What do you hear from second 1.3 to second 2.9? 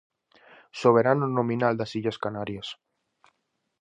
nominal das Illas Canarias.